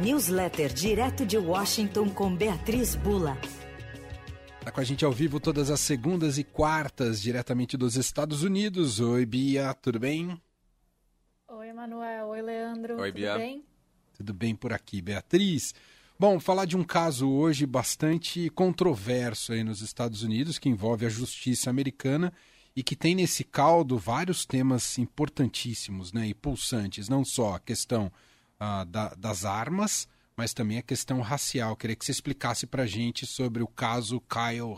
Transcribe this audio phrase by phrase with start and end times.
[0.00, 3.36] Newsletter direto de Washington com Beatriz Bula.
[4.58, 8.98] Está com a gente ao vivo todas as segundas e quartas, diretamente dos Estados Unidos.
[8.98, 10.40] Oi, Bia, tudo bem?
[11.48, 12.28] Oi, Emanuel.
[12.28, 12.98] Oi, Leandro.
[12.98, 13.32] Oi, Bia.
[13.32, 13.64] Tudo bem?
[14.16, 15.74] Tudo bem por aqui, Beatriz?
[16.18, 21.10] Bom, falar de um caso hoje bastante controverso aí nos Estados Unidos, que envolve a
[21.10, 22.32] justiça americana
[22.74, 28.10] e que tem nesse caldo vários temas importantíssimos né, e pulsantes, não só a questão
[28.60, 31.76] uh, da, das armas, mas também a questão racial.
[31.76, 34.76] Queria que você explicasse para gente sobre o caso Kyle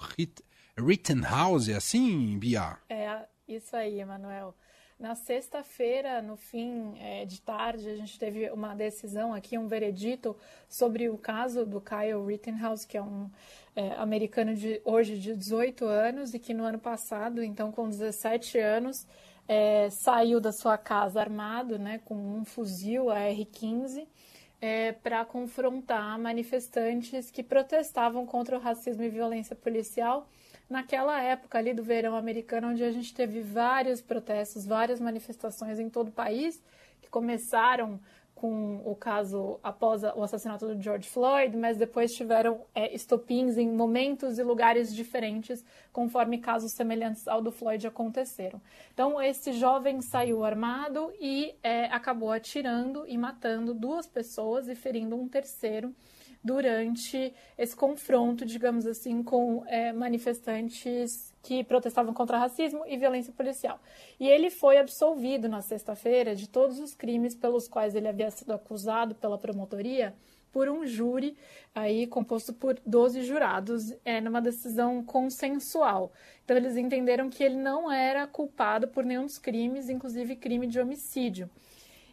[0.79, 2.79] Rittenhouse, é assim, Bia?
[2.89, 4.55] É, isso aí, Emanuel.
[5.03, 10.37] Na sexta-feira, no fim é, de tarde, a gente teve uma decisão aqui, um veredito
[10.69, 13.29] sobre o caso do Kyle Rittenhouse, que é um
[13.75, 18.59] é, americano de hoje de 18 anos e que no ano passado, então com 17
[18.59, 19.05] anos,
[19.49, 24.07] é, saiu da sua casa armado, né, com um fuzil AR-15,
[24.61, 30.29] é, para confrontar manifestantes que protestavam contra o racismo e violência policial
[30.71, 35.91] naquela época ali do verão americano, onde a gente teve vários protestos, várias manifestações em
[35.91, 36.63] todo o país,
[37.03, 38.01] que começaram
[38.43, 43.71] com o caso após o assassinato do George Floyd, mas depois tiveram é, estopins em
[43.71, 48.61] momentos e lugares diferentes, conforme casos semelhantes ao do Floyd aconteceram.
[48.93, 55.15] Então, esse jovem saiu armado e é, acabou atirando e matando duas pessoas e ferindo
[55.15, 55.95] um terceiro
[56.43, 63.81] durante esse confronto, digamos assim, com é, manifestantes que protestavam contra racismo e violência policial.
[64.19, 68.53] E ele foi absolvido na sexta-feira de todos os crimes pelos quais ele havia sido
[68.53, 70.15] acusado pela promotoria
[70.53, 71.37] por um júri
[71.75, 76.13] aí composto por 12 jurados, é, numa decisão consensual.
[76.45, 80.79] Então eles entenderam que ele não era culpado por nenhum dos crimes, inclusive crime de
[80.79, 81.49] homicídio.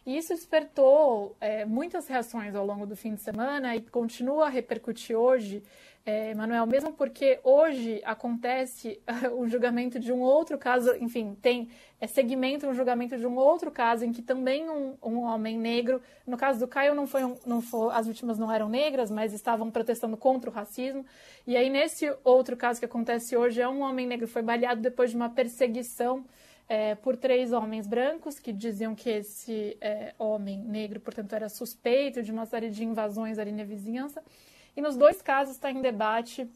[0.06, 4.48] E isso despertou é, muitas reações ao longo do fim de semana e continua a
[4.48, 5.62] repercutir hoje,
[6.04, 9.00] é, Manuel, mesmo porque hoje acontece
[9.36, 11.68] o julgamento de um outro caso, enfim, tem
[12.00, 16.00] é, segmento um julgamento de um outro caso em que também um, um homem negro,
[16.26, 19.32] no caso do Caio não foi, um, não foi, as vítimas não eram negras, mas
[19.32, 21.04] estavam protestando contra o racismo.
[21.46, 25.10] E aí nesse outro caso que acontece hoje é um homem negro foi baleado depois
[25.10, 26.24] de uma perseguição
[26.70, 32.22] é, por três homens brancos que diziam que esse é, homem negro, portanto, era suspeito
[32.22, 34.22] de uma série de invasões ali na vizinhança.
[34.76, 36.48] E nos dois casos está em debate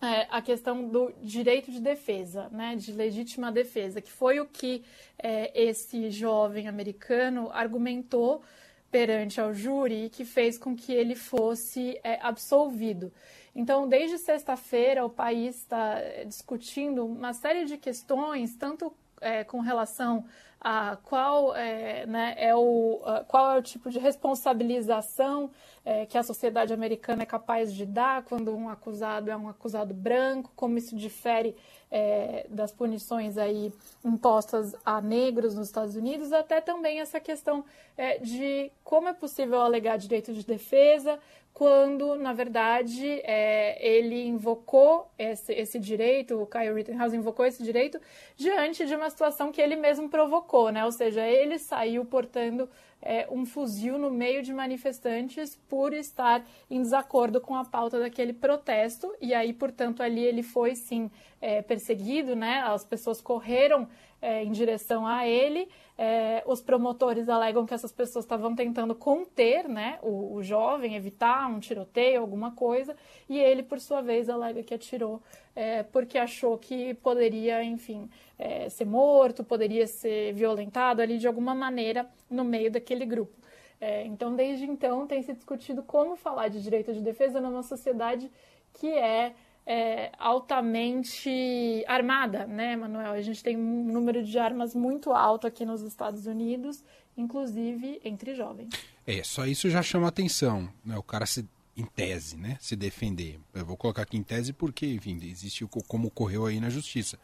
[0.00, 4.84] é, a questão do direito de defesa, né, de legítima defesa, que foi o que
[5.18, 8.42] é, esse jovem americano argumentou
[8.90, 13.12] perante ao júri e que fez com que ele fosse é, absolvido.
[13.54, 19.60] Então, desde sexta-feira, o país está é, discutindo uma série de questões, tanto é, com
[19.60, 20.24] relação
[20.60, 25.50] a qual é, né, é o, qual é o tipo de responsabilização
[25.84, 29.94] é, que a sociedade americana é capaz de dar quando um acusado é um acusado
[29.94, 31.56] branco, como isso difere
[31.90, 33.72] é, das punições aí
[34.04, 37.64] impostas a negros nos Estados Unidos, até também essa questão
[37.96, 41.18] é, de como é possível alegar direito de defesa,
[41.58, 48.00] quando, na verdade, é, ele invocou esse, esse, direito, o Kyle Rittenhouse invocou esse direito
[48.36, 50.84] diante de uma situação que ele mesmo provocou, né?
[50.84, 52.70] Ou seja, ele saiu portando
[53.02, 58.32] é, um fuzil no meio de manifestantes por estar em desacordo com a pauta daquele
[58.32, 62.60] protesto, e aí, portanto, ali ele foi sim é, perseguido, né?
[62.60, 63.88] As pessoas correram
[64.20, 65.68] é, em direção a ele.
[65.96, 71.48] É, os promotores alegam que essas pessoas estavam tentando conter né, o, o, jovem, evitar
[71.48, 72.96] um tiroteio, alguma coisa,
[73.28, 75.20] e ele, por sua vez, alega que atirou
[75.58, 78.08] é, porque achou que poderia, enfim,
[78.38, 83.36] é, ser morto, poderia ser violentado ali de alguma maneira no meio daquele grupo.
[83.80, 88.30] É, então, desde então, tem se discutido como falar de direito de defesa numa sociedade
[88.74, 89.34] que é
[89.68, 93.12] é, altamente armada, né, Manuel?
[93.12, 96.82] A gente tem um número de armas muito alto aqui nos Estados Unidos,
[97.14, 98.70] inclusive entre jovens.
[99.06, 100.96] É, só isso já chama atenção, né?
[100.96, 101.46] O cara se
[101.76, 103.38] em tese, né, se defender.
[103.54, 107.16] Eu vou colocar aqui em tese porque, enfim, existe como ocorreu aí na justiça.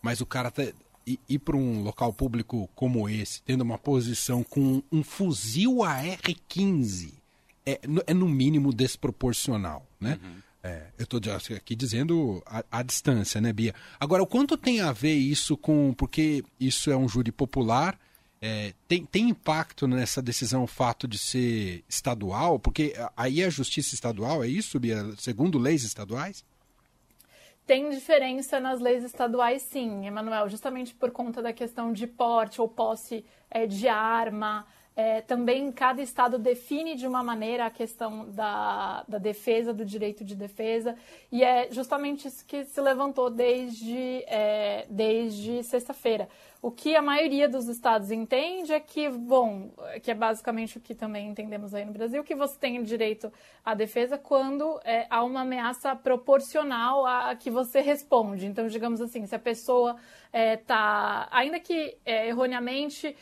[0.00, 0.62] Mas o cara tá,
[1.04, 7.12] ir, ir para um local público como esse, tendo uma posição com um fuzil AR-15,
[7.66, 10.18] é, é no mínimo desproporcional, né?
[10.22, 10.47] Uhum.
[10.62, 11.20] É, eu estou
[11.56, 13.74] aqui dizendo a, a, distância, né, Bia?
[13.98, 15.94] Agora, o quanto tem a ver isso com.
[15.94, 17.98] Porque isso é um júri popular,
[18.40, 22.58] é, tem, tem impacto nessa decisão o fato de ser estadual?
[22.58, 25.04] Porque aí é justiça estadual, é isso, Bia?
[25.16, 26.44] Segundo leis estaduais?
[27.66, 32.68] Tem diferença nas leis estaduais, sim, Emanuel, justamente por conta da questão de porte ou
[32.68, 34.66] posse é, de arma
[35.00, 40.24] É, também cada estado define de uma maneira a questão da, da defesa, do direito
[40.24, 40.96] de defesa,
[41.30, 46.28] e é justamente isso que se levantou desde, é, desde sexta-feira.
[46.60, 49.70] O que a maioria dos estados entende é que, bom,
[50.02, 53.32] que é basicamente o que também entendemos aí no Brasil, que você tem direito
[53.64, 58.46] à defesa quando é, há uma ameaça proporcional a que você responde.
[58.46, 59.94] Então, digamos assim, se a pessoa
[60.32, 63.16] está, é, ainda que é, erroneamente,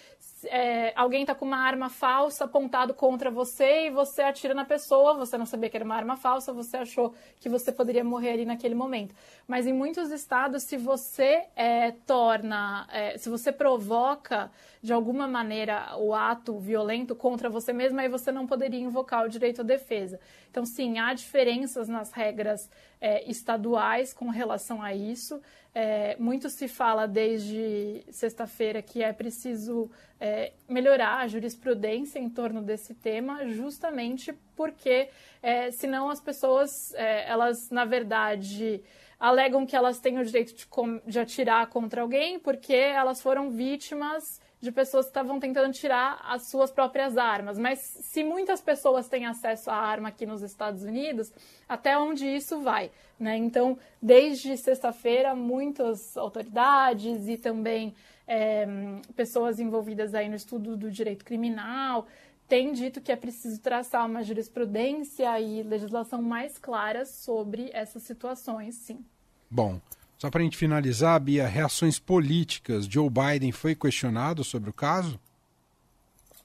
[0.51, 5.15] é, alguém está com uma arma falsa apontado contra você e você atira na pessoa,
[5.15, 8.45] você não sabia que era uma arma falsa, você achou que você poderia morrer ali
[8.45, 9.15] naquele momento.
[9.47, 14.51] Mas em muitos estados, se você é, torna, é, se você provoca
[14.83, 19.29] de alguma maneira o ato violento contra você mesmo, aí você não poderia invocar o
[19.29, 20.21] direito à defesa.
[20.51, 22.71] Então, sim, há diferenças nas regras
[23.01, 25.41] é, estaduais com relação a isso.
[25.79, 32.63] É, muito se fala desde sexta-feira que é preciso é, melhorar a jurisprudência em torno
[32.63, 35.11] desse tema, justamente porque
[35.43, 38.83] é, senão as pessoas, é, elas na verdade
[39.21, 40.67] alegam que elas têm o direito de,
[41.07, 46.49] de atirar contra alguém porque elas foram vítimas de pessoas que estavam tentando tirar as
[46.49, 47.57] suas próprias armas.
[47.57, 51.33] Mas se muitas pessoas têm acesso à arma aqui nos Estados Unidos,
[51.69, 52.91] até onde isso vai?
[53.19, 53.37] Né?
[53.37, 57.95] Então, desde sexta-feira, muitas autoridades e também
[58.27, 58.67] é,
[59.15, 62.09] pessoas envolvidas aí no estudo do direito criminal
[62.49, 68.75] têm dito que é preciso traçar uma jurisprudência e legislação mais clara sobre essas situações,
[68.75, 69.05] sim.
[69.49, 69.81] Bom,
[70.19, 72.87] só para a gente finalizar, Bia, reações políticas.
[72.87, 75.21] Joe Biden foi questionado sobre o caso?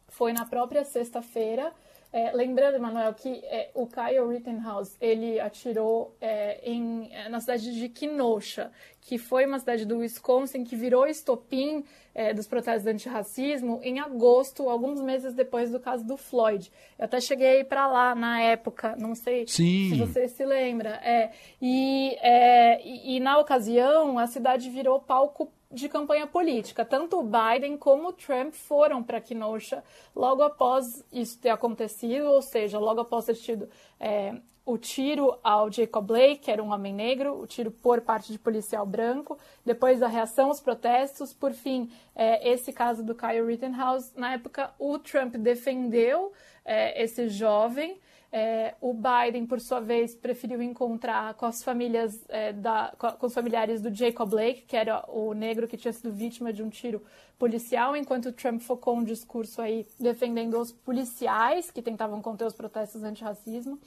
[0.10, 1.74] Foi na própria sexta-feira.
[2.14, 7.74] É, lembrando, Emanuel, que é, o Kyle Rittenhouse ele atirou é, em, é, na cidade
[7.74, 8.70] de Kenosha,
[9.00, 14.68] que foi uma cidade do Wisconsin que virou estopim é, dos protestos antirracismo em agosto,
[14.68, 16.70] alguns meses depois do caso do Floyd.
[17.00, 19.92] Eu até cheguei para lá na época, não sei Sim.
[19.92, 21.00] se você se lembra.
[21.04, 21.32] É,
[21.62, 22.18] e,
[22.84, 26.84] e, e na ocasião a cidade virou palco de campanha política.
[26.84, 29.84] Tanto o Biden como o Trump foram para Kenosha
[30.16, 33.70] logo após isso ter acontecido, ou seja, logo após ter tido
[34.00, 34.36] é,
[34.66, 38.38] o tiro ao Jacob Blake, que era um homem negro, o tiro por parte de
[38.38, 44.12] policial branco, depois a reação aos protestos, por fim, é, esse caso do Kyle Rittenhouse.
[44.16, 46.32] Na época, o Trump defendeu
[46.64, 48.00] é, esse jovem.
[48.34, 53.34] É, o Biden, por sua vez, preferiu encontrar com as famílias é, da, com os
[53.34, 57.04] familiares do Jacob Blake, que era o negro que tinha sido vítima de um tiro
[57.38, 62.54] policial, enquanto o Trump focou um discurso aí defendendo os policiais que tentavam conter os
[62.54, 63.78] protestos antirracismo.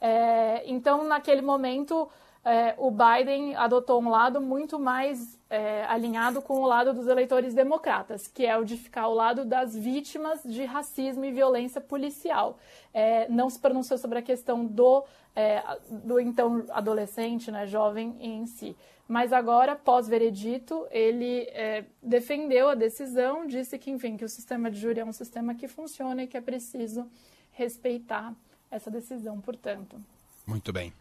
[0.00, 2.08] É, então, naquele momento,
[2.44, 7.54] é, o Biden adotou um lado muito mais é, alinhado com o lado dos eleitores
[7.54, 12.58] democratas, que é o de ficar ao lado das vítimas de racismo e violência policial.
[12.92, 15.04] É, não se pronunciou sobre a questão do,
[15.36, 18.76] é, do então adolescente, né, jovem em si.
[19.06, 24.80] Mas agora, pós-veredito, ele é, defendeu a decisão, disse que, enfim, que o sistema de
[24.80, 27.06] júri é um sistema que funciona e que é preciso
[27.52, 28.34] respeitar
[28.70, 30.00] essa decisão, portanto.
[30.46, 30.92] Muito bem.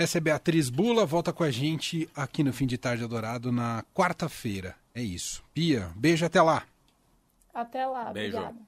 [0.00, 3.84] Essa é Beatriz Bula, volta com a gente aqui no Fim de Tarde Adorado na
[3.94, 4.74] quarta-feira.
[4.94, 5.44] É isso.
[5.52, 6.62] Pia, beijo até lá.
[7.52, 8.38] Até lá, beijo.
[8.38, 8.58] obrigada.